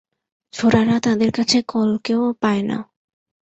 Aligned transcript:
ছোঁড়ারা 0.53 0.95
তাদের 0.99 1.29
কাছে 1.31 1.57
কলকেও 1.67 2.23
পায় 2.41 2.63
না। 2.63 2.77